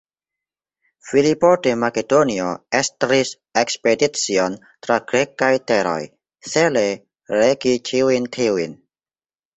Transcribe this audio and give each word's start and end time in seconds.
Filipo 1.09 1.51
de 1.65 1.73
Makedonio 1.81 2.47
estris 2.79 3.33
ekspedicion 3.63 4.57
tra 4.87 4.97
grekaj 5.13 5.53
teroj, 5.73 5.99
cele 6.55 6.87
regi 7.37 7.75
ĉiujn 7.91 8.31
tiujn. 8.39 8.79